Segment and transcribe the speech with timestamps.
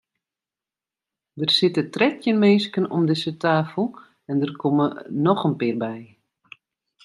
[1.39, 3.87] Der sitte trettjin minsken om dizze tafel
[4.29, 4.85] en der komme
[5.25, 5.97] noch in pear by.